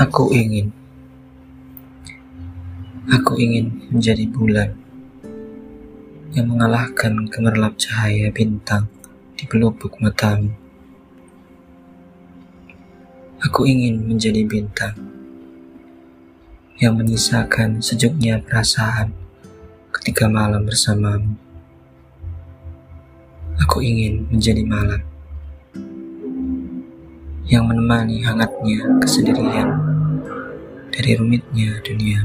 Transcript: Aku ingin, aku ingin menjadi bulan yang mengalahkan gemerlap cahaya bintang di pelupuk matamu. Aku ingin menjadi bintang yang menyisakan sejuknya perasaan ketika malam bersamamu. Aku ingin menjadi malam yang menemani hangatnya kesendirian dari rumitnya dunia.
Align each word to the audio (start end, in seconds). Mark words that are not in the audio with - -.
Aku 0.00 0.32
ingin, 0.32 0.72
aku 3.12 3.36
ingin 3.36 3.84
menjadi 3.92 4.24
bulan 4.32 4.72
yang 6.32 6.48
mengalahkan 6.48 7.28
gemerlap 7.28 7.76
cahaya 7.76 8.32
bintang 8.32 8.88
di 9.36 9.44
pelupuk 9.44 10.00
matamu. 10.00 10.56
Aku 13.44 13.68
ingin 13.68 14.00
menjadi 14.08 14.40
bintang 14.48 14.96
yang 16.80 16.96
menyisakan 16.96 17.84
sejuknya 17.84 18.40
perasaan 18.40 19.12
ketika 19.92 20.32
malam 20.32 20.64
bersamamu. 20.64 21.36
Aku 23.60 23.84
ingin 23.84 24.24
menjadi 24.32 24.64
malam 24.64 25.04
yang 27.50 27.66
menemani 27.66 28.22
hangatnya 28.22 28.78
kesendirian 29.02 29.89
dari 31.00 31.16
rumitnya 31.16 31.80
dunia. 31.80 32.20